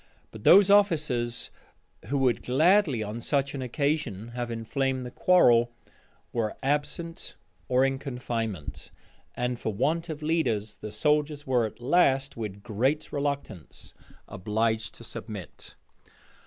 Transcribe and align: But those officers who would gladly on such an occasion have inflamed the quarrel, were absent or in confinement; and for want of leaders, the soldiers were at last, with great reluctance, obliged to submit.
But 0.31 0.43
those 0.43 0.71
officers 0.71 1.51
who 2.05 2.17
would 2.17 2.41
gladly 2.41 3.03
on 3.03 3.21
such 3.21 3.53
an 3.53 3.61
occasion 3.61 4.29
have 4.29 4.49
inflamed 4.49 5.05
the 5.05 5.11
quarrel, 5.11 5.69
were 6.33 6.57
absent 6.63 7.35
or 7.67 7.85
in 7.85 7.99
confinement; 7.99 8.89
and 9.35 9.59
for 9.59 9.71
want 9.71 10.09
of 10.09 10.23
leaders, 10.23 10.77
the 10.77 10.91
soldiers 10.91 11.45
were 11.45 11.67
at 11.67 11.79
last, 11.79 12.35
with 12.35 12.63
great 12.63 13.13
reluctance, 13.13 13.93
obliged 14.27 14.95
to 14.95 15.03
submit. 15.03 15.75